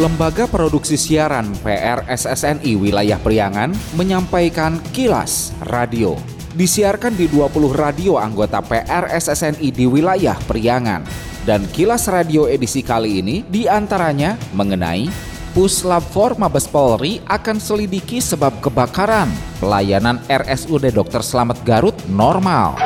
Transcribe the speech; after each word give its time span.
Lembaga 0.00 0.48
Produksi 0.48 0.96
Siaran 0.96 1.52
PRSSNI 1.60 2.72
Wilayah 2.72 3.20
Priangan 3.20 3.68
menyampaikan 4.00 4.80
kilas 4.96 5.52
radio. 5.68 6.16
Disiarkan 6.56 7.12
di 7.20 7.28
20 7.28 7.52
radio 7.76 8.16
anggota 8.16 8.64
PRSSNI 8.64 9.68
di 9.68 9.84
wilayah 9.84 10.40
Priangan. 10.48 11.04
Dan 11.44 11.68
kilas 11.68 12.08
radio 12.08 12.48
edisi 12.48 12.80
kali 12.80 13.20
ini 13.20 13.44
di 13.44 13.68
antaranya 13.68 14.40
mengenai 14.56 15.12
Puslab 15.52 16.00
4 16.08 16.40
Mabes 16.40 16.64
Polri 16.64 17.20
akan 17.28 17.60
selidiki 17.60 18.24
sebab 18.24 18.56
kebakaran. 18.64 19.28
Pelayanan 19.60 20.16
RSUD 20.32 20.96
Dr. 20.96 21.20
Slamet 21.20 21.60
Garut 21.60 21.96
normal. 22.08 22.80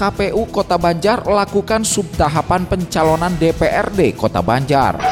KPU 0.00 0.48
Kota 0.48 0.80
Banjar 0.80 1.28
lakukan 1.28 1.84
subtahapan 1.84 2.64
pencalonan 2.64 3.36
DPRD 3.36 4.16
Kota 4.16 4.40
Banjar. 4.40 5.11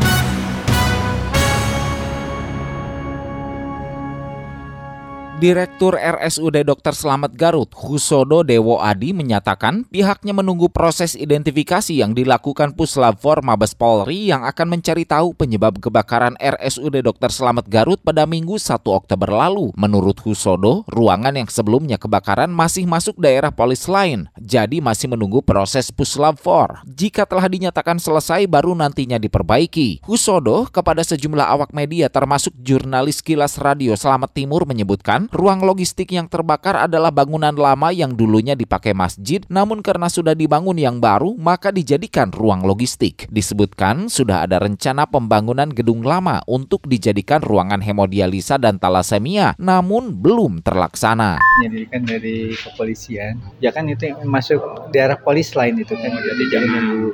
Direktur 5.41 5.97
RSUD 5.97 6.61
Dr. 6.61 6.93
Slamet 6.93 7.33
Garut, 7.33 7.73
Husodo 7.73 8.45
Dewo 8.45 8.77
Adi 8.77 9.09
menyatakan 9.09 9.89
pihaknya 9.89 10.37
menunggu 10.37 10.69
proses 10.69 11.17
identifikasi 11.17 11.97
yang 11.97 12.13
dilakukan 12.13 12.77
Puslab 12.77 13.17
4 13.17 13.41
Mabes 13.41 13.73
Polri 13.73 14.29
yang 14.29 14.45
akan 14.45 14.77
mencari 14.77 15.01
tahu 15.01 15.33
penyebab 15.33 15.81
kebakaran 15.81 16.37
RSUD 16.37 16.93
Dr. 17.01 17.33
Slamet 17.33 17.65
Garut 17.73 17.97
pada 18.05 18.29
Minggu 18.29 18.61
1 18.61 18.85
Oktober 18.85 19.33
lalu. 19.33 19.73
Menurut 19.73 20.21
Husodo, 20.21 20.85
ruangan 20.85 21.33
yang 21.33 21.49
sebelumnya 21.49 21.97
kebakaran 21.97 22.53
masih 22.53 22.85
masuk 22.85 23.17
daerah 23.17 23.49
polis 23.49 23.89
lain, 23.89 24.29
jadi 24.37 24.77
masih 24.77 25.09
menunggu 25.09 25.41
proses 25.41 25.89
Puslab 25.89 26.37
4. 26.37 26.85
Jika 26.85 27.25
telah 27.25 27.49
dinyatakan 27.49 27.97
selesai 27.97 28.45
baru 28.45 28.77
nantinya 28.77 29.17
diperbaiki. 29.17 30.05
Husodo 30.05 30.69
kepada 30.69 31.01
sejumlah 31.01 31.49
awak 31.49 31.73
media 31.73 32.13
termasuk 32.13 32.53
jurnalis 32.61 33.25
Kilas 33.25 33.57
Radio 33.57 33.97
Selamat 33.97 34.37
Timur 34.37 34.69
menyebutkan 34.69 35.30
ruang 35.31 35.63
logistik 35.63 36.11
yang 36.11 36.27
terbakar 36.27 36.87
adalah 36.87 37.09
bangunan 37.09 37.55
lama 37.55 37.89
yang 37.95 38.13
dulunya 38.13 38.53
dipakai 38.53 38.91
masjid, 38.91 39.41
namun 39.47 39.79
karena 39.79 40.11
sudah 40.11 40.35
dibangun 40.35 40.75
yang 40.77 40.99
baru, 40.99 41.33
maka 41.39 41.71
dijadikan 41.71 42.29
ruang 42.29 42.67
logistik. 42.67 43.25
Disebutkan 43.31 44.11
sudah 44.11 44.45
ada 44.45 44.59
rencana 44.59 45.07
pembangunan 45.07 45.71
gedung 45.71 46.03
lama 46.03 46.43
untuk 46.45 46.85
dijadikan 46.85 47.39
ruangan 47.39 47.79
hemodialisa 47.79 48.59
dan 48.59 48.77
talasemia, 48.77 49.55
namun 49.57 50.13
belum 50.13 50.61
terlaksana. 50.61 51.39
penyelidikan 51.61 52.03
dari 52.03 52.51
kepolisian 52.57 53.39
ya 53.63 53.69
kan 53.71 53.87
itu 53.87 54.11
yang 54.11 54.25
masuk 54.27 54.91
daerah 54.91 55.17
polis 55.19 55.53
lain 55.53 55.79
itu 55.79 55.93
kan 55.93 56.11
jadi 56.11 56.43
jangan 56.49 56.69
nunggu 56.71 57.11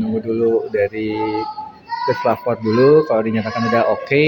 nunggu 0.00 0.18
dulu 0.20 0.52
dari 0.68 1.16
puslapor 2.08 2.58
dulu 2.60 3.04
kalau 3.06 3.22
dinyatakan 3.24 3.68
udah 3.68 3.84
oke 3.92 4.24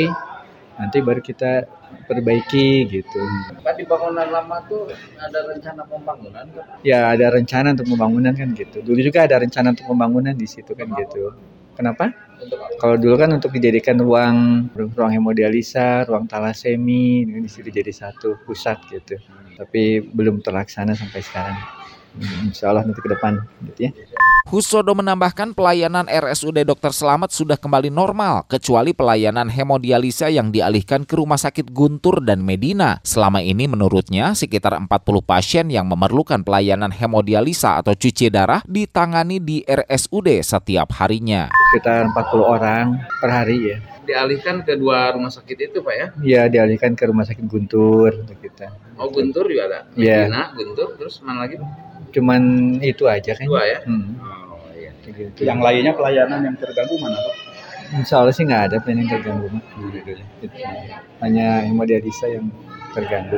nanti 0.79 0.99
baru 1.05 1.21
kita 1.21 1.69
perbaiki 2.13 2.85
gitu. 2.93 3.21
Pak 3.65 3.81
di 3.81 3.85
bangunan 3.89 4.29
lama 4.29 4.61
tuh 4.69 4.93
ada 5.17 5.41
rencana 5.49 5.83
pembangunan 5.89 6.45
kan? 6.53 6.77
ya 6.85 7.09
ada 7.09 7.33
rencana 7.33 7.73
untuk 7.73 7.89
pembangunan 7.89 8.33
kan 8.37 8.53
gitu. 8.53 8.85
Dulu 8.85 9.01
juga 9.01 9.25
ada 9.25 9.41
rencana 9.41 9.73
untuk 9.73 9.89
pembangunan 9.89 10.37
di 10.37 10.45
situ 10.45 10.77
kan 10.77 10.93
gitu. 10.93 11.33
Kenapa? 11.73 12.13
Kalau 12.77 13.01
dulu 13.01 13.17
kan 13.17 13.33
untuk 13.33 13.55
dijadikan 13.57 13.97
ruang 13.97 14.69
ruang 14.77 15.13
hemodialisa 15.15 16.05
ruang 16.05 16.29
talasemi 16.29 17.25
ini 17.25 17.41
di 17.41 17.51
situ 17.51 17.73
jadi 17.73 17.89
satu 17.89 18.45
pusat 18.45 18.77
gitu. 18.93 19.17
Tapi 19.57 20.05
belum 20.05 20.45
terlaksana 20.45 20.93
sampai 20.93 21.21
sekarang 21.25 21.57
Insya 22.21 22.73
Allah 22.73 22.85
nanti 22.85 23.01
ke 23.01 23.09
depan 23.09 23.41
gitu 23.73 23.89
ya 23.89 23.93
Husodo 24.51 24.91
menambahkan 24.99 25.55
pelayanan 25.55 26.11
RSUD 26.11 26.67
Dr. 26.67 26.91
Selamat 26.91 27.31
sudah 27.31 27.55
kembali 27.55 27.95
normal, 27.95 28.43
kecuali 28.51 28.91
pelayanan 28.91 29.47
hemodialisa 29.47 30.35
yang 30.35 30.51
dialihkan 30.51 31.07
ke 31.07 31.15
Rumah 31.15 31.39
Sakit 31.39 31.71
Guntur 31.71 32.19
dan 32.19 32.43
Medina. 32.43 32.99
Selama 33.07 33.39
ini 33.39 33.71
menurutnya 33.71 34.35
sekitar 34.35 34.75
40 34.75 34.91
pasien 35.23 35.71
yang 35.71 35.87
memerlukan 35.87 36.43
pelayanan 36.43 36.91
hemodialisa 36.91 37.79
atau 37.79 37.95
cuci 37.95 38.35
darah 38.35 38.67
ditangani 38.67 39.39
di 39.39 39.63
RSUD 39.63 40.43
setiap 40.43 40.91
harinya. 40.99 41.47
sekitar 41.73 42.11
40 42.11 42.43
orang 42.43 42.99
per 43.23 43.31
hari 43.31 43.57
ya 43.73 43.79
Dialihkan 44.03 44.67
ke 44.67 44.75
dua 44.75 45.15
rumah 45.15 45.31
sakit 45.31 45.71
itu 45.71 45.79
Pak 45.81 45.95
ya? 45.95 46.07
ya 46.21 46.43
dialihkan 46.51 46.99
ke 46.99 47.07
Rumah 47.07 47.23
Sakit 47.23 47.47
Guntur 47.47 48.27
untuk 48.27 48.35
kita 48.43 48.75
Oh 48.99 49.09
Guntur 49.09 49.47
juga 49.47 49.71
ada? 49.71 49.81
Iya. 49.95 50.27
Medina, 50.27 50.51
Guntur, 50.53 50.99
terus 50.99 51.23
mana 51.23 51.47
lagi? 51.47 51.57
Cuman 52.13 52.43
itu 52.85 53.09
aja 53.09 53.33
kan 53.33 53.49
Dua 53.49 53.65
ya? 53.65 53.81
Hmm, 53.89 54.21
Oh 54.21 54.69
iya. 54.77 54.93
gitu. 55.03 55.41
Yang 55.43 55.61
lainnya 55.65 55.93
pelayanan 55.97 56.41
yang 56.45 56.57
terganggu 56.61 56.95
mana 57.01 57.17
Pak? 57.17 57.37
Insya 57.93 58.25
Allah 58.25 58.33
sih 58.33 58.45
nggak 58.45 58.63
ada 58.73 58.77
plan 58.81 58.97
yang 59.01 59.09
terganggu. 59.09 59.49
Gitu. 59.93 60.13
hanya 61.21 61.65
hemodialisa 61.65 62.25
yang 62.29 62.49
terganggu 62.97 63.37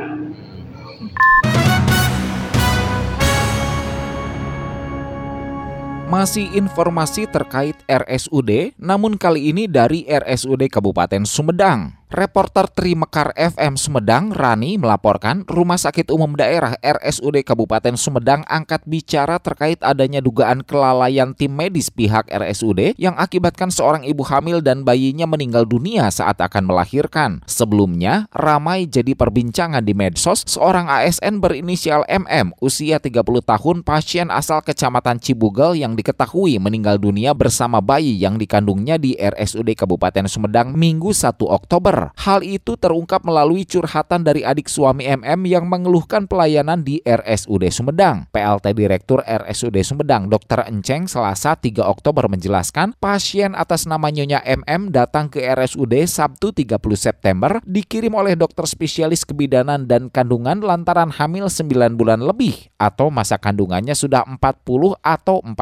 Masih 6.05 6.47
informasi 6.53 7.25
terkait 7.25 7.75
RSUD, 7.89 8.77
namun 8.77 9.17
kali 9.17 9.49
ini 9.51 9.65
dari 9.65 10.05
RSUD 10.05 10.69
Kabupaten 10.69 11.25
Sumedang. 11.25 12.04
Reporter 12.15 12.71
Trimekar 12.71 13.35
FM 13.35 13.75
Sumedang, 13.75 14.31
Rani, 14.31 14.79
melaporkan 14.79 15.43
Rumah 15.43 15.75
Sakit 15.75 16.07
Umum 16.07 16.39
Daerah 16.39 16.79
RSUD 16.79 17.43
Kabupaten 17.43 17.99
Sumedang 17.99 18.47
angkat 18.47 18.87
bicara 18.87 19.35
terkait 19.35 19.83
adanya 19.83 20.23
dugaan 20.23 20.63
kelalaian 20.63 21.35
tim 21.35 21.51
medis 21.51 21.91
pihak 21.91 22.31
RSUD 22.31 22.95
yang 22.95 23.19
akibatkan 23.19 23.67
seorang 23.67 24.07
ibu 24.07 24.23
hamil 24.23 24.63
dan 24.63 24.87
bayinya 24.87 25.27
meninggal 25.27 25.67
dunia 25.67 26.07
saat 26.07 26.39
akan 26.39 26.63
melahirkan. 26.63 27.43
Sebelumnya, 27.51 28.31
ramai 28.31 28.87
jadi 28.87 29.11
perbincangan 29.11 29.83
di 29.83 29.91
medsos 29.91 30.47
seorang 30.47 30.87
ASN 30.87 31.43
berinisial 31.43 32.07
MM 32.07 32.55
usia 32.63 33.03
30 33.03 33.27
tahun 33.43 33.83
pasien 33.83 34.31
asal 34.31 34.63
Kecamatan 34.63 35.19
Cibugel 35.19 35.75
yang 35.75 35.99
diketahui 35.99 36.63
meninggal 36.63 36.95
dunia 36.95 37.35
bersama 37.35 37.83
bayi 37.83 38.15
yang 38.15 38.39
dikandungnya 38.39 38.95
di 38.95 39.19
RSUD 39.19 39.75
Kabupaten 39.75 40.31
Sumedang 40.31 40.71
Minggu 40.71 41.11
1 41.11 41.35
Oktober. 41.43 42.04
Hal 42.13 42.45
itu 42.45 42.77
terungkap 42.77 43.25
melalui 43.25 43.65
curhatan 43.65 44.21
dari 44.21 44.45
adik 44.45 44.69
suami 44.69 45.09
MM 45.09 45.47
yang 45.49 45.65
mengeluhkan 45.65 46.29
pelayanan 46.29 46.85
di 46.85 47.01
RSUD 47.01 47.65
Sumedang. 47.73 48.29
PLT 48.29 48.75
Direktur 48.77 49.25
RSUD 49.25 49.79
Sumedang 49.81 50.29
Dr. 50.29 50.67
Enceng 50.69 51.09
Selasa 51.09 51.57
3 51.57 51.81
Oktober 51.81 52.29
menjelaskan 52.29 52.93
pasien 52.99 53.55
atas 53.55 53.87
nama 53.89 54.11
Nyonya 54.11 54.43
MM 54.45 54.91
datang 54.91 55.31
ke 55.31 55.41
RSUD 55.41 56.05
Sabtu 56.05 56.51
30 56.51 56.77
September 56.93 57.57
dikirim 57.63 58.13
oleh 58.13 58.35
dokter 58.35 58.67
spesialis 58.67 59.23
kebidanan 59.23 59.87
dan 59.87 60.11
kandungan 60.11 60.61
lantaran 60.61 61.09
hamil 61.09 61.47
9 61.47 61.95
bulan 61.95 62.21
lebih 62.21 62.69
atau 62.77 63.07
masa 63.09 63.39
kandungannya 63.39 63.95
sudah 63.95 64.27
40 64.27 64.99
atau 64.99 65.39
41 65.41 65.55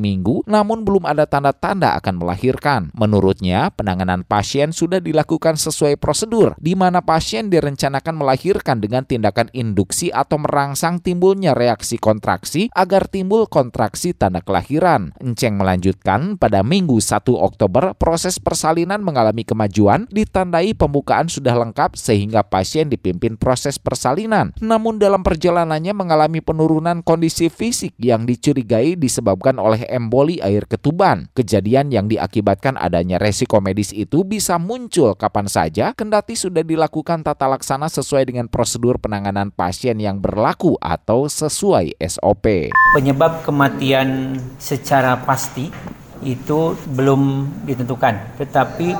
minggu 0.00 0.46
namun 0.48 0.86
belum 0.86 1.04
ada 1.04 1.26
tanda-tanda 1.26 1.98
akan 1.98 2.14
melahirkan. 2.22 2.80
Menurutnya, 2.94 3.68
penanganan 3.74 4.22
pasien 4.22 4.70
sudah 4.70 5.02
dilakukan 5.02 5.58
sesuai 5.66 5.98
prosedur 5.98 6.54
di 6.62 6.78
mana 6.78 7.02
pasien 7.02 7.50
direncanakan 7.50 8.14
melahirkan 8.14 8.78
dengan 8.78 9.02
tindakan 9.02 9.50
induksi 9.50 10.14
atau 10.14 10.38
merangsang 10.38 11.02
timbulnya 11.02 11.58
reaksi 11.58 11.98
kontraksi 11.98 12.70
agar 12.70 13.10
timbul 13.10 13.50
kontraksi 13.50 14.14
tanda 14.14 14.38
kelahiran. 14.38 15.10
Enceng 15.18 15.58
melanjutkan 15.58 16.38
pada 16.38 16.62
Minggu 16.62 17.02
1 17.02 17.26
Oktober 17.34 17.98
proses 17.98 18.38
persalinan 18.38 19.02
mengalami 19.02 19.42
kemajuan 19.42 20.06
ditandai 20.06 20.78
pembukaan 20.78 21.26
sudah 21.26 21.58
lengkap 21.58 21.98
sehingga 21.98 22.46
pasien 22.46 22.86
dipimpin 22.86 23.34
proses 23.34 23.82
persalinan. 23.82 24.54
Namun 24.62 25.02
dalam 25.02 25.26
perjalanannya 25.26 25.90
mengalami 25.96 26.38
penurunan 26.38 27.02
kondisi 27.02 27.50
fisik 27.50 27.98
yang 27.98 28.28
dicurigai 28.28 28.94
disebabkan 28.94 29.58
oleh 29.58 29.88
emboli 29.90 30.38
air 30.38 30.68
ketuban. 30.68 31.26
Kejadian 31.32 31.90
yang 31.90 32.06
diakibatkan 32.06 32.76
adanya 32.76 33.16
resiko 33.16 33.58
medis 33.58 33.90
itu 33.90 34.22
bisa 34.22 34.60
muncul 34.60 35.16
kapan 35.16 35.48
saja 35.56 35.96
kendati 35.96 36.36
sudah 36.36 36.60
dilakukan 36.60 37.24
tata 37.24 37.48
laksana 37.48 37.88
sesuai 37.88 38.28
dengan 38.28 38.44
prosedur 38.44 39.00
penanganan 39.00 39.48
pasien 39.48 39.96
yang 39.96 40.20
berlaku 40.20 40.76
atau 40.76 41.32
sesuai 41.32 41.96
SOP. 41.96 42.68
Penyebab 42.92 43.40
kematian 43.40 44.36
secara 44.60 45.16
pasti 45.24 45.72
itu 46.20 46.76
belum 46.92 47.48
ditentukan, 47.64 48.36
tetapi 48.36 48.92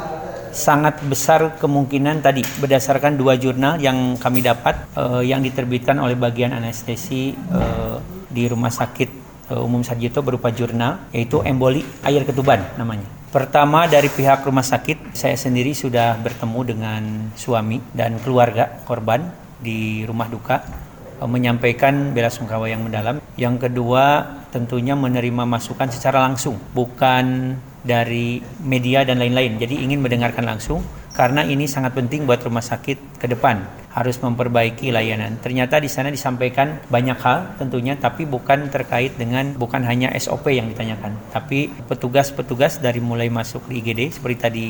sangat 0.48 1.04
besar 1.04 1.60
kemungkinan 1.60 2.24
tadi 2.24 2.40
berdasarkan 2.56 3.20
dua 3.20 3.36
jurnal 3.36 3.76
yang 3.76 4.16
kami 4.16 4.40
dapat 4.40 4.80
eh, 4.96 5.28
yang 5.28 5.44
diterbitkan 5.44 6.00
oleh 6.00 6.16
bagian 6.16 6.56
anestesi 6.56 7.36
eh, 7.36 7.96
di 8.32 8.48
Rumah 8.48 8.72
Sakit 8.72 9.10
eh, 9.52 9.60
Umum 9.60 9.84
Sarjito 9.84 10.24
berupa 10.24 10.48
jurnal 10.48 11.12
yaitu 11.12 11.44
emboli 11.44 11.84
air 12.00 12.24
ketuban 12.24 12.64
namanya. 12.80 13.15
Pertama 13.26 13.90
dari 13.90 14.06
pihak 14.06 14.46
rumah 14.46 14.62
sakit 14.62 15.10
saya 15.10 15.34
sendiri 15.34 15.74
sudah 15.74 16.14
bertemu 16.22 16.60
dengan 16.62 17.02
suami 17.34 17.82
dan 17.90 18.22
keluarga 18.22 18.80
korban 18.86 19.26
di 19.58 20.06
rumah 20.06 20.30
duka 20.30 20.62
eh, 21.18 21.28
menyampaikan 21.28 22.14
bela 22.14 22.30
sungkawa 22.30 22.70
yang 22.70 22.86
mendalam. 22.86 23.18
Yang 23.34 23.68
kedua, 23.68 24.22
tentunya 24.54 24.94
menerima 24.94 25.42
masukan 25.42 25.90
secara 25.90 26.22
langsung, 26.22 26.56
bukan 26.70 27.58
dari 27.82 28.40
media 28.62 29.02
dan 29.02 29.18
lain-lain. 29.18 29.58
Jadi 29.58 29.82
ingin 29.82 30.02
mendengarkan 30.02 30.46
langsung 30.46 30.82
karena 31.16 31.42
ini 31.42 31.66
sangat 31.66 31.96
penting 31.98 32.28
buat 32.28 32.42
rumah 32.44 32.62
sakit 32.62 33.18
ke 33.18 33.26
depan 33.26 33.85
harus 33.96 34.20
memperbaiki 34.20 34.92
layanan. 34.92 35.40
Ternyata 35.40 35.80
di 35.80 35.88
sana 35.88 36.12
disampaikan 36.12 36.84
banyak 36.92 37.16
hal 37.16 37.56
tentunya 37.56 37.96
tapi 37.96 38.28
bukan 38.28 38.68
terkait 38.68 39.16
dengan 39.16 39.56
bukan 39.56 39.80
hanya 39.88 40.12
SOP 40.20 40.52
yang 40.52 40.68
ditanyakan, 40.68 41.16
tapi 41.32 41.72
petugas-petugas 41.88 42.76
dari 42.76 43.00
mulai 43.00 43.32
masuk 43.32 43.64
di 43.72 43.80
IGD 43.80 44.20
seperti 44.20 44.36
tadi 44.36 44.66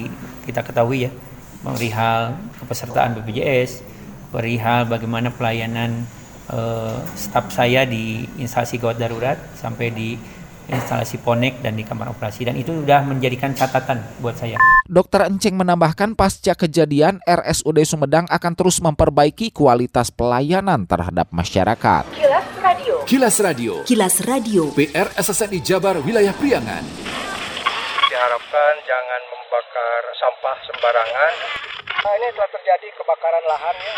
kita 0.46 0.62
ketahui 0.62 1.10
ya, 1.10 1.12
perihal 1.66 2.38
kepesertaan 2.62 3.18
BPJS, 3.18 3.82
perihal 4.30 4.86
bagaimana 4.86 5.34
pelayanan 5.34 6.06
uh, 6.54 7.02
staf 7.18 7.50
saya 7.50 7.82
di 7.82 8.22
instalasi 8.38 8.78
gawat 8.78 9.02
darurat 9.02 9.38
sampai 9.58 9.90
di 9.90 10.14
instalasi 10.66 11.22
ponek 11.22 11.62
dan 11.62 11.78
di 11.78 11.86
kamar 11.86 12.10
operasi 12.10 12.46
dan 12.46 12.58
itu 12.58 12.74
sudah 12.74 13.06
menjadikan 13.06 13.54
catatan 13.54 14.02
buat 14.18 14.34
saya. 14.34 14.58
Dokter 14.86 15.26
Enceng 15.26 15.58
menambahkan 15.58 16.14
pasca 16.14 16.54
kejadian 16.54 17.18
RSUD 17.26 17.82
Sumedang 17.86 18.26
akan 18.30 18.52
terus 18.54 18.78
memperbaiki 18.82 19.50
kualitas 19.50 20.14
pelayanan 20.14 20.86
terhadap 20.86 21.30
masyarakat. 21.34 22.06
Kilas 22.14 22.46
Radio. 22.62 22.94
Kilas 23.06 23.36
Radio. 23.42 23.72
Kilas 23.86 24.16
Radio. 24.22 24.62
PR 24.74 25.08
SSNI 25.14 25.58
Jabar 25.62 25.98
Wilayah 26.02 26.34
Priangan. 26.34 26.82
Diharapkan 28.06 28.74
jangan 28.86 29.22
membakar 29.26 30.02
sampah 30.14 30.56
sembarangan. 30.70 31.32
Nah, 32.06 32.12
ini 32.22 32.28
telah 32.34 32.50
terjadi 32.54 32.88
kebakaran 32.94 33.44
lahan 33.50 33.76
ya. 33.82 33.94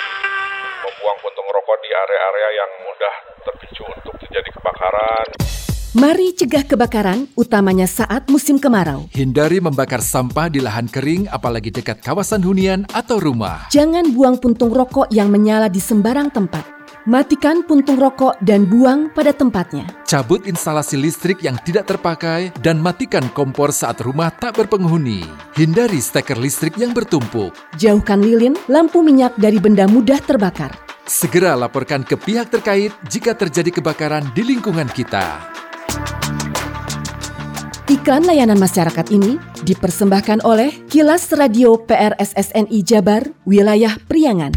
Membuang 0.89 1.19
puntung 1.21 1.49
rokok 1.53 1.77
di 1.85 1.91
area-area 1.93 2.49
yang 2.57 2.71
mudah 2.89 3.15
terpicu 3.45 3.85
untuk 3.85 4.15
terjadi 4.25 4.49
kebakaran. 4.57 5.68
Mari 5.97 6.37
cegah 6.37 6.69
kebakaran, 6.69 7.33
utamanya 7.33 7.89
saat 7.89 8.29
musim 8.29 8.61
kemarau. 8.61 9.09
Hindari 9.09 9.57
membakar 9.57 10.05
sampah 10.05 10.53
di 10.53 10.61
lahan 10.61 10.85
kering, 10.85 11.33
apalagi 11.33 11.73
dekat 11.73 12.05
kawasan 12.05 12.45
hunian 12.45 12.85
atau 12.93 13.17
rumah. 13.17 13.73
Jangan 13.73 14.13
buang 14.13 14.37
puntung 14.37 14.69
rokok 14.69 15.09
yang 15.09 15.33
menyala 15.33 15.73
di 15.73 15.81
sembarang 15.81 16.29
tempat. 16.29 16.61
Matikan 17.09 17.65
puntung 17.65 17.97
rokok 17.97 18.37
dan 18.45 18.69
buang 18.69 19.09
pada 19.17 19.33
tempatnya. 19.33 19.89
Cabut 20.05 20.45
instalasi 20.45 21.01
listrik 21.01 21.41
yang 21.41 21.57
tidak 21.65 21.89
terpakai 21.89 22.53
dan 22.61 22.85
matikan 22.85 23.25
kompor 23.33 23.73
saat 23.73 23.97
rumah 24.05 24.29
tak 24.29 24.61
berpenghuni. 24.61 25.25
Hindari 25.57 26.05
steker 26.05 26.37
listrik 26.37 26.77
yang 26.77 26.93
bertumpuk. 26.93 27.57
Jauhkan 27.81 28.21
lilin, 28.21 28.61
lampu 28.69 29.01
minyak 29.01 29.33
dari 29.41 29.57
benda 29.57 29.89
mudah 29.89 30.21
terbakar. 30.21 30.77
Segera 31.09 31.57
laporkan 31.57 32.05
ke 32.05 32.21
pihak 32.21 32.53
terkait 32.53 32.93
jika 33.09 33.33
terjadi 33.33 33.81
kebakaran 33.81 34.29
di 34.37 34.45
lingkungan 34.45 34.93
kita. 34.93 35.57
Iklan 37.89 38.29
layanan 38.29 38.61
masyarakat 38.61 39.09
ini 39.17 39.41
dipersembahkan 39.65 40.45
oleh 40.45 40.77
Kilas 40.93 41.33
Radio 41.33 41.81
PRSSNI 41.81 42.85
Jabar, 42.85 43.25
Wilayah 43.49 43.97
Priangan. 44.05 44.53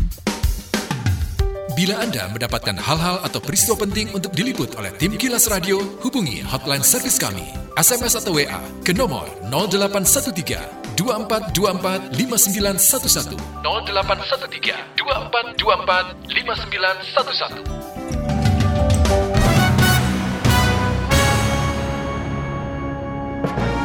Bila 1.72 2.04
Anda 2.04 2.28
mendapatkan 2.28 2.76
hal-hal 2.76 3.24
atau 3.24 3.40
peristiwa 3.40 3.80
penting 3.80 4.12
untuk 4.12 4.36
diliput 4.36 4.76
oleh 4.76 4.92
tim 5.00 5.16
Kilas 5.16 5.48
Radio, 5.48 5.80
hubungi 6.04 6.44
hotline 6.44 6.84
servis 6.84 7.16
kami, 7.16 7.56
SMS 7.80 8.20
atau 8.20 8.36
WA 8.36 8.60
ke 8.84 8.92
nomor 8.92 9.32
0813 9.48 11.00
2424 11.00 12.12
5911 12.12 13.40
0813 13.64 14.76
2424 15.00 16.20
5911 16.36 17.91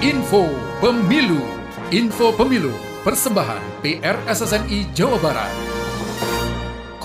Info 0.05 0.45
Pemilu. 0.85 1.41
Info 1.89 2.29
Pemilu. 2.37 2.69
Persembahan 3.01 3.81
PRSSNI 3.81 4.93
Jawa 4.93 5.17
Barat 5.25 5.76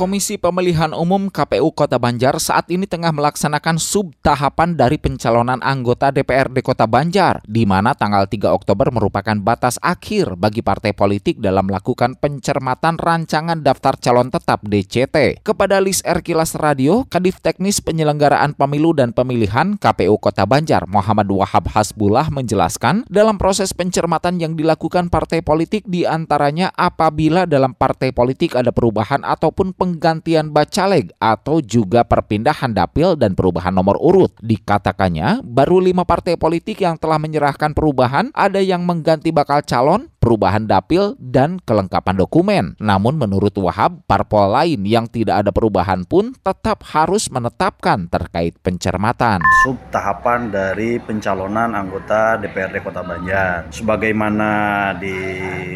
Komisi 0.02 0.42
Pemilihan 0.42 0.98
Umum 0.98 1.30
KPU 1.30 1.70
Kota 1.78 2.02
Banjar 2.02 2.42
saat 2.42 2.74
ini 2.74 2.90
tengah 2.90 3.14
melaksanakan 3.14 3.78
sub 3.78 4.18
tahapan 4.26 4.74
dari 4.74 4.98
pencalonan 4.98 5.62
anggota 5.62 6.10
DPRD 6.10 6.66
Kota 6.66 6.90
Banjar, 6.90 7.46
di 7.46 7.70
mana 7.70 7.94
tanggal 7.94 8.26
3 8.26 8.50
Oktober 8.50 8.90
merupakan 8.90 9.38
batas 9.38 9.78
akhir 9.78 10.42
bagi 10.42 10.66
partai 10.66 10.98
politik 10.98 11.38
dalam 11.38 11.70
melakukan 11.70 12.18
pencermatan 12.18 12.98
rancangan 12.98 13.62
daftar 13.62 13.94
calon 14.02 14.34
tetap 14.34 14.66
DCT. 14.66 15.46
Kepada 15.46 15.78
Lis 15.78 16.02
R. 16.02 16.26
Kilas 16.26 16.58
Radio, 16.58 17.06
Kadif 17.06 17.38
Teknis 17.38 17.78
Penyelenggaraan 17.78 18.58
Pemilu 18.58 18.98
dan 18.98 19.14
Pemilihan 19.14 19.78
KPU 19.78 20.18
Kota 20.18 20.50
Banjar, 20.50 20.90
Muhammad 20.90 21.30
Wahab 21.30 21.70
Hasbullah 21.78 22.34
menjelaskan, 22.34 23.06
dalam 23.06 23.38
proses 23.38 23.70
pencermatan 23.70 24.42
yang 24.42 24.58
dilakukan 24.58 25.14
partai 25.14 25.46
politik 25.46 25.86
di 25.86 26.10
antaranya 26.10 26.74
apabila 26.74 27.46
dalam 27.46 27.78
partai 27.78 28.10
politik 28.10 28.58
ada 28.58 28.74
perubahan 28.74 29.22
ataupun 29.22 29.78
penggantian 29.92 30.56
bacaleg 30.56 31.12
atau 31.20 31.60
juga 31.60 32.08
perpindahan 32.08 32.72
dapil 32.72 33.20
dan 33.20 33.36
perubahan 33.36 33.76
nomor 33.76 34.00
urut. 34.00 34.32
Dikatakannya, 34.40 35.44
baru 35.44 35.84
lima 35.84 36.08
partai 36.08 36.40
politik 36.40 36.80
yang 36.80 36.96
telah 36.96 37.20
menyerahkan 37.20 37.76
perubahan, 37.76 38.32
ada 38.32 38.64
yang 38.64 38.88
mengganti 38.88 39.36
bakal 39.36 39.60
calon, 39.68 40.08
perubahan 40.24 40.64
dapil, 40.64 41.20
dan 41.20 41.60
kelengkapan 41.68 42.16
dokumen. 42.16 42.66
Namun 42.80 43.20
menurut 43.20 43.52
Wahab, 43.60 44.00
parpol 44.08 44.56
lain 44.56 44.88
yang 44.88 45.12
tidak 45.12 45.44
ada 45.44 45.52
perubahan 45.52 46.08
pun 46.08 46.32
tetap 46.40 46.88
harus 46.88 47.28
menetapkan 47.28 48.08
terkait 48.08 48.56
pencermatan. 48.64 49.44
Sub 49.68 49.76
tahapan 49.92 50.48
dari 50.48 51.04
pencalonan 51.04 51.76
anggota 51.76 52.40
DPRD 52.40 52.80
Kota 52.80 53.04
Banjar. 53.04 53.68
Sebagaimana 53.76 54.50
di 54.96 55.18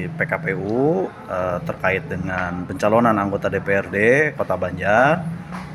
PKPU 0.07 1.09
eh, 1.27 1.57
terkait 1.67 2.07
dengan 2.07 2.63
pencalonan 2.63 3.17
anggota 3.19 3.51
DPRD 3.51 3.97
Kota 4.35 4.55
Banjar, 4.55 5.21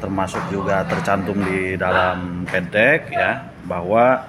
termasuk 0.00 0.40
juga 0.48 0.82
tercantum 0.88 1.38
di 1.44 1.76
dalam 1.76 2.48
Pendek 2.48 3.12
ya 3.12 3.50
bahwa 3.64 4.24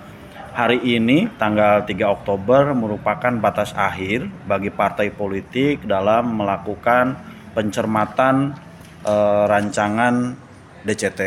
hari 0.51 0.83
ini 0.83 1.31
tanggal 1.39 1.87
3 1.87 1.95
Oktober 2.11 2.75
merupakan 2.75 3.31
batas 3.39 3.71
akhir 3.71 4.27
bagi 4.43 4.69
partai 4.69 5.09
politik 5.15 5.87
dalam 5.87 6.35
melakukan 6.35 7.15
pencermatan 7.55 8.55
eh, 9.07 9.43
rancangan 9.47 10.35
DCT 10.83 11.21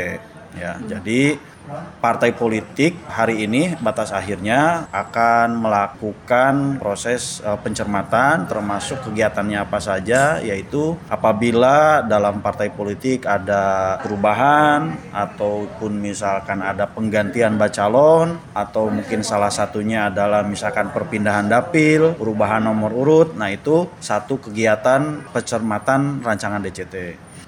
ya. 0.61 0.77
Jadi 0.85 1.54
partai 1.99 2.37
politik 2.37 2.97
hari 3.09 3.49
ini 3.49 3.75
batas 3.81 4.13
akhirnya 4.13 4.87
akan 4.93 5.59
melakukan 5.59 6.79
proses 6.79 7.41
eh, 7.41 7.59
pencermatan 7.59 8.47
termasuk 8.47 9.01
kegiatannya 9.09 9.59
apa 9.61 9.79
saja 9.81 10.39
yaitu 10.45 10.97
apabila 11.09 12.05
dalam 12.05 12.45
partai 12.45 12.69
politik 12.69 13.25
ada 13.25 13.97
perubahan 14.01 14.95
ataupun 15.11 15.97
misalkan 16.01 16.61
ada 16.61 16.85
penggantian 16.89 17.57
bacalon 17.57 18.37
atau 18.53 18.93
mungkin 18.93 19.25
salah 19.25 19.51
satunya 19.51 20.13
adalah 20.13 20.45
misalkan 20.45 20.93
perpindahan 20.93 21.49
dapil, 21.49 22.15
perubahan 22.15 22.63
nomor 22.65 22.93
urut. 22.95 23.29
Nah, 23.35 23.51
itu 23.51 23.89
satu 23.99 24.39
kegiatan 24.39 25.27
pencermatan 25.33 26.23
rancangan 26.23 26.63
DCT. 26.63 26.95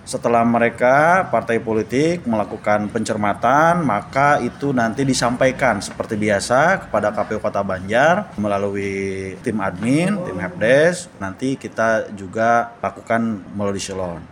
Setelah 0.07 0.47
mereka 0.47 1.27
partai 1.35 1.59
politik 1.59 2.23
melakukan 2.31 2.87
pencermatan, 2.95 3.83
maka 3.83 4.39
itu 4.39 4.71
nanti 4.71 5.03
disampaikan 5.03 5.83
seperti 5.83 6.15
biasa 6.15 6.87
kepada 6.87 7.11
KPU 7.11 7.43
Kota 7.43 7.59
Banjar 7.67 8.31
melalui 8.39 9.35
tim 9.43 9.59
admin, 9.59 10.15
tim 10.23 10.39
helpdesk. 10.39 11.11
Nanti 11.19 11.59
kita 11.59 12.15
juga 12.15 12.79
lakukan 12.79 13.43
melalui 13.59 13.83
silon. 13.83 14.23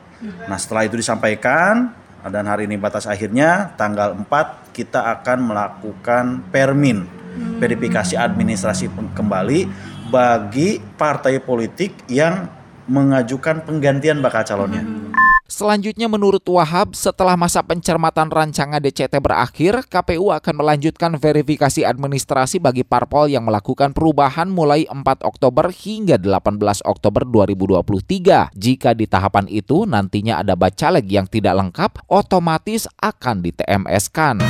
Nah, 0.47 0.55
setelah 0.63 0.87
itu 0.87 0.95
disampaikan 0.95 1.91
dan 2.23 2.47
hari 2.47 2.71
ini 2.71 2.79
batas 2.79 3.11
akhirnya 3.11 3.75
tanggal 3.75 4.15
4 4.15 4.71
kita 4.71 5.11
akan 5.11 5.39
melakukan 5.43 6.25
permin 6.55 7.03
verifikasi 7.59 8.15
administrasi 8.15 8.95
kembali 9.11 9.67
bagi 10.07 10.79
partai 10.79 11.43
politik 11.43 12.07
yang 12.07 12.47
mengajukan 12.87 13.67
penggantian 13.67 14.23
bakal 14.23 14.47
calonnya. 14.47 14.87
Selanjutnya 15.45 16.09
menurut 16.09 16.41
Wahab, 16.49 16.97
setelah 16.97 17.37
masa 17.37 17.61
pencermatan 17.61 18.33
rancangan 18.33 18.81
DCT 18.81 19.21
berakhir, 19.21 19.85
KPU 19.93 20.33
akan 20.33 20.55
melanjutkan 20.57 21.13
verifikasi 21.21 21.85
administrasi 21.85 22.65
bagi 22.65 22.81
parpol 22.81 23.29
yang 23.29 23.45
melakukan 23.45 23.93
perubahan 23.93 24.49
mulai 24.49 24.89
4 24.89 25.05
Oktober 25.21 25.69
hingga 25.69 26.17
18 26.17 26.81
Oktober 26.89 27.29
2023. 27.29 28.57
Jika 28.57 28.97
di 28.97 29.05
tahapan 29.05 29.45
itu 29.53 29.85
nantinya 29.85 30.41
ada 30.41 30.57
bacaleg 30.57 31.05
yang 31.13 31.29
tidak 31.29 31.61
lengkap, 31.61 32.09
otomatis 32.09 32.89
akan 33.05 33.45
di-TMS-kan. 33.45 34.41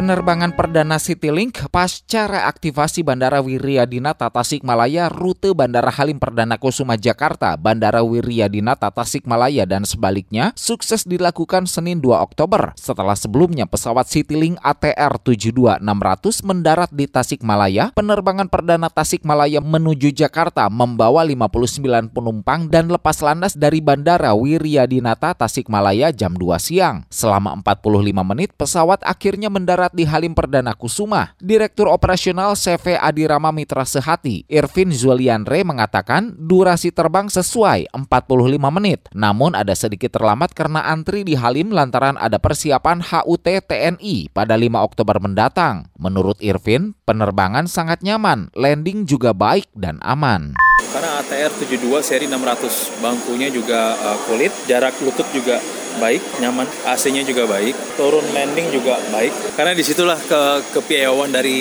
Penerbangan 0.00 0.56
perdana 0.56 0.96
Citylink 0.96 1.68
pasca 1.68 2.24
reaktivasi 2.24 3.04
Bandara 3.04 3.44
Wiryadinata 3.44 4.32
Tasikmalaya 4.32 5.12
rute 5.12 5.52
Bandara 5.52 5.92
Halim 5.92 6.16
Perdana 6.16 6.56
Kusuma 6.56 6.96
Jakarta, 6.96 7.52
Bandara 7.60 8.00
Wiryadinata 8.00 8.88
Tasikmalaya 8.88 9.68
dan 9.68 9.84
sebaliknya 9.84 10.56
sukses 10.56 11.04
dilakukan 11.04 11.68
Senin 11.68 12.00
2 12.00 12.16
Oktober 12.16 12.72
setelah 12.80 13.12
sebelumnya 13.12 13.68
pesawat 13.68 14.08
Citylink 14.08 14.56
ATR 14.64 15.20
72600 15.20 16.48
mendarat 16.48 16.88
di 16.96 17.04
Tasikmalaya. 17.04 17.92
Penerbangan 17.92 18.48
perdana 18.48 18.88
Tasikmalaya 18.88 19.60
menuju 19.60 20.16
Jakarta 20.16 20.72
membawa 20.72 21.28
59 21.28 22.08
penumpang 22.08 22.72
dan 22.72 22.88
lepas 22.88 23.20
landas 23.20 23.52
dari 23.52 23.84
Bandara 23.84 24.32
Wiryadinata 24.32 25.36
Tasikmalaya 25.36 26.08
jam 26.08 26.32
2 26.40 26.56
siang. 26.56 27.04
Selama 27.12 27.52
45 27.60 28.24
menit 28.24 28.56
pesawat 28.56 29.04
akhirnya 29.04 29.52
mendarat 29.52 29.89
di 29.90 30.08
Halim 30.08 30.34
Perdana 30.34 30.74
Kusuma. 30.74 31.34
Direktur 31.38 31.90
Operasional 31.90 32.54
CV 32.54 32.98
Adirama 32.98 33.50
Mitra 33.50 33.86
Sehati, 33.86 34.46
Irvin 34.46 34.90
Zulianre 34.94 35.62
mengatakan 35.62 36.34
durasi 36.34 36.90
terbang 36.90 37.30
sesuai 37.30 37.90
45 37.92 38.76
menit. 38.76 39.06
Namun 39.14 39.54
ada 39.54 39.74
sedikit 39.74 40.14
terlambat 40.14 40.54
karena 40.54 40.86
antri 40.88 41.22
di 41.22 41.34
Halim 41.38 41.70
lantaran 41.70 42.18
ada 42.18 42.38
persiapan 42.38 43.02
HUT 43.02 43.46
TNI 43.46 44.30
pada 44.30 44.58
5 44.58 44.86
Oktober 44.86 45.16
mendatang. 45.22 45.90
Menurut 45.98 46.38
Irvin, 46.40 46.94
penerbangan 47.04 47.66
sangat 47.66 48.02
nyaman, 48.02 48.50
landing 48.54 49.06
juga 49.06 49.34
baik 49.36 49.70
dan 49.76 50.02
aman 50.02 50.58
karena 50.90 51.22
ATR 51.22 51.54
72 51.54 52.02
seri 52.02 52.26
600 52.26 52.98
bangkunya 52.98 53.48
juga 53.54 53.94
uh, 53.94 54.18
kulit 54.26 54.50
jarak 54.66 54.98
lutut 54.98 55.24
juga 55.30 55.62
baik, 55.98 56.22
nyaman. 56.38 56.68
AC-nya 56.86 57.26
juga 57.26 57.50
baik, 57.50 57.74
turun 57.98 58.24
landing 58.30 58.70
juga 58.70 59.00
baik. 59.10 59.58
Karena 59.58 59.74
di 59.74 59.82
situlah 59.82 60.18
ke 60.20 60.40
kepiawaian 60.76 61.32
dari 61.34 61.58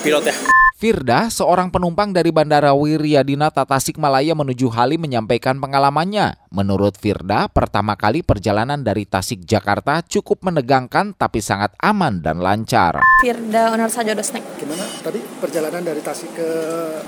pilot 0.00 0.24
ya. 0.30 0.36
Firda, 0.76 1.32
seorang 1.32 1.72
penumpang 1.72 2.12
dari 2.12 2.28
Bandara 2.28 2.76
Wiryadinata 2.76 3.64
Tasikmalaya 3.64 4.36
menuju 4.36 4.68
Halim 4.68 5.08
menyampaikan 5.08 5.56
pengalamannya. 5.56 6.36
Menurut 6.52 7.00
Firda, 7.00 7.48
pertama 7.48 7.96
kali 7.96 8.20
perjalanan 8.20 8.84
dari 8.84 9.08
Tasik 9.08 9.40
Jakarta 9.48 10.04
cukup 10.04 10.44
menegangkan 10.44 11.16
tapi 11.16 11.40
sangat 11.40 11.72
aman 11.80 12.20
dan 12.20 12.44
lancar. 12.44 13.00
Firda 13.24 13.72
Onar 13.72 13.88
Sajodosnek. 13.88 14.44
Gimana 14.60 14.84
tadi 15.00 15.16
perjalanan 15.40 15.80
dari 15.80 16.04
Tasik 16.04 16.36
ke 16.36 16.48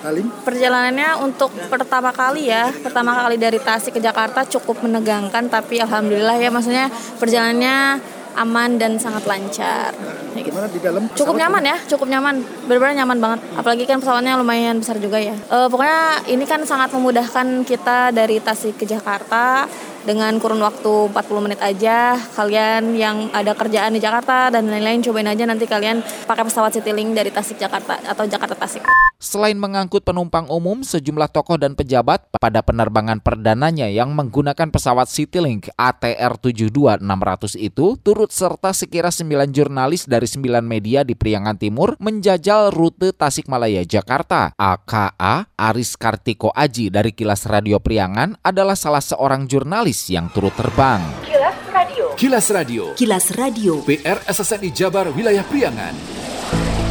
Halim? 0.01 0.33
Perjalanannya 0.49 1.21
untuk 1.21 1.53
pertama 1.69 2.09
kali 2.17 2.49
ya, 2.49 2.73
pertama 2.73 3.21
kali 3.21 3.37
dari 3.37 3.61
Tasik 3.61 3.93
ke 3.93 4.01
Jakarta 4.01 4.49
cukup 4.49 4.81
menegangkan 4.81 5.45
tapi 5.53 5.77
alhamdulillah 5.77 6.41
ya 6.41 6.49
maksudnya 6.49 6.89
perjalanannya 7.21 8.01
aman 8.39 8.79
dan 8.79 8.97
sangat 8.97 9.27
lancar. 9.27 9.91
Gitu. 10.33 10.55
Gimana 10.55 10.71
di 10.71 10.79
dalam? 10.79 11.03
Cukup 11.13 11.35
nyaman 11.35 11.63
ya, 11.67 11.77
cukup 11.91 12.07
nyaman. 12.07 12.41
Benar-benar 12.71 12.95
nyaman 13.05 13.19
banget. 13.19 13.41
Apalagi 13.59 13.85
kan 13.85 13.99
pesawatnya 13.99 14.39
lumayan 14.39 14.79
besar 14.79 14.97
juga 15.03 15.19
ya. 15.19 15.35
E, 15.35 15.59
pokoknya 15.67 16.31
ini 16.31 16.45
kan 16.47 16.63
sangat 16.63 16.95
memudahkan 16.95 17.67
kita 17.67 18.15
dari 18.15 18.39
Tasik 18.39 18.79
ke 18.79 18.87
Jakarta 18.87 19.67
dengan 20.09 20.41
kurun 20.41 20.65
waktu 20.65 21.13
40 21.13 21.45
menit 21.45 21.61
aja. 21.61 22.17
Kalian 22.33 22.97
yang 22.97 23.29
ada 23.37 23.53
kerjaan 23.53 23.93
di 23.93 24.01
Jakarta 24.01 24.49
dan 24.49 24.73
lain-lain 24.73 25.05
cobain 25.05 25.29
aja 25.29 25.45
nanti 25.45 25.69
kalian 25.69 26.01
pakai 26.25 26.49
pesawat 26.49 26.73
Citylink 26.81 27.13
dari 27.13 27.29
Tasik 27.29 27.61
Jakarta 27.61 28.01
atau 28.01 28.25
Jakarta 28.25 28.57
Tasik. 28.57 28.89
Selain 29.19 29.59
mengangkut 29.59 30.07
penumpang 30.07 30.47
umum, 30.47 30.87
sejumlah 30.87 31.35
tokoh 31.35 31.59
dan 31.59 31.75
pejabat 31.75 32.31
pada 32.39 32.63
penerbangan 32.63 33.19
perdananya 33.19 33.91
yang 33.91 34.15
menggunakan 34.15 34.71
pesawat 34.71 35.11
Citylink 35.11 35.75
ATR 35.75 36.39
72600 36.39 37.59
itu 37.59 37.99
turut 37.99 38.31
serta 38.31 38.71
sekira 38.71 39.11
9 39.11 39.51
jurnalis 39.51 40.07
dari 40.07 40.23
9 40.23 40.63
media 40.63 41.03
di 41.03 41.19
Priangan 41.19 41.59
Timur 41.59 41.99
menjajal 41.99 42.71
rute 42.71 43.11
Tasikmalaya 43.11 43.83
Jakarta. 43.83 44.55
AKA 44.55 45.51
Aris 45.59 45.99
Kartiko 45.99 46.55
Aji 46.55 46.87
dari 46.87 47.11
Kilas 47.11 47.43
Radio 47.51 47.83
Priangan 47.83 48.39
adalah 48.47 48.79
salah 48.79 49.03
seorang 49.03 49.51
jurnalis 49.51 49.98
yang 50.07 50.31
turut 50.31 50.55
terbang. 50.55 51.03
Kilas 51.27 51.59
Radio. 51.75 52.05
Kilas 52.15 52.47
Radio. 52.55 52.83
Kilas 52.95 53.27
Radio. 53.35 53.73
PR 53.83 54.23
SSNI 54.23 54.71
Jabar 54.71 55.11
Wilayah 55.11 55.43
Priangan. 55.43 55.95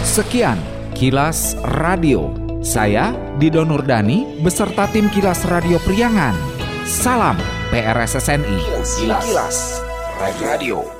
Sekian 0.03 0.59
Kilas 0.91 1.55
Radio. 1.79 2.35
Saya 2.59 3.15
Dido 3.39 3.63
Nurdani 3.63 4.43
beserta 4.43 4.91
tim 4.91 5.07
Kilas 5.07 5.47
Radio 5.47 5.79
Priangan. 5.79 6.35
Salam 6.83 7.39
PRSSNI. 7.71 8.59
Kilas, 8.59 8.91
Kilas. 8.99 9.57
Radio. 10.19 10.96